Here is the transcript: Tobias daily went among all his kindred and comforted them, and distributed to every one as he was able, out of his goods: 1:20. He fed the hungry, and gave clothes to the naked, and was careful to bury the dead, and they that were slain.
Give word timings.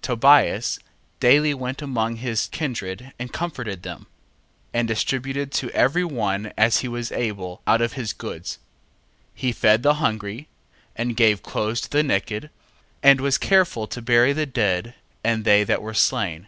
Tobias 0.00 0.78
daily 1.18 1.52
went 1.52 1.82
among 1.82 2.12
all 2.12 2.18
his 2.18 2.46
kindred 2.46 3.12
and 3.18 3.32
comforted 3.32 3.82
them, 3.82 4.06
and 4.72 4.86
distributed 4.86 5.50
to 5.50 5.70
every 5.70 6.04
one 6.04 6.52
as 6.56 6.82
he 6.86 6.86
was 6.86 7.10
able, 7.10 7.62
out 7.66 7.80
of 7.80 7.94
his 7.94 8.12
goods: 8.12 8.60
1:20. 9.34 9.40
He 9.40 9.50
fed 9.50 9.82
the 9.82 9.94
hungry, 9.94 10.46
and 10.94 11.16
gave 11.16 11.42
clothes 11.42 11.80
to 11.80 11.90
the 11.90 12.04
naked, 12.04 12.50
and 13.02 13.20
was 13.20 13.38
careful 13.38 13.88
to 13.88 14.00
bury 14.00 14.32
the 14.32 14.46
dead, 14.46 14.94
and 15.24 15.44
they 15.44 15.64
that 15.64 15.82
were 15.82 15.94
slain. 15.94 16.46